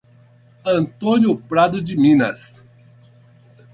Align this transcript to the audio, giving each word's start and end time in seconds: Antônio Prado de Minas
Antônio 0.65 1.37
Prado 1.37 1.79
de 1.79 1.95
Minas 1.95 2.59